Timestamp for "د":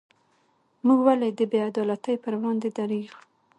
1.39-1.41